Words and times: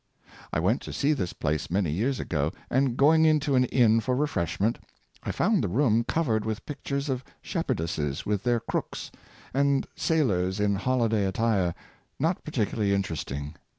I 0.51 0.59
went 0.59 0.81
to 0.81 0.93
see 0.93 1.13
this 1.13 1.31
place 1.31 1.69
many 1.69 1.91
years 1.91 2.19
ago; 2.19 2.51
and, 2.71 2.97
going 2.97 3.23
into 3.23 3.53
an 3.53 3.65
inn 3.65 3.99
for 3.99 4.15
refreshment, 4.15 4.79
I 5.21 5.31
found 5.31 5.63
the 5.63 5.67
room 5.69 6.03
covered 6.05 6.43
with 6.43 6.65
pic 6.65 6.83
tures 6.83 7.07
of 7.07 7.23
shepherdesses 7.43 8.25
with 8.25 8.41
their 8.41 8.61
crooks, 8.61 9.11
and 9.53 9.85
sailors 9.95 10.59
in 10.59 10.73
holiday 10.73 11.27
attire, 11.27 11.75
not 12.17 12.43
particularly 12.43 12.95
interesting. 12.95 13.55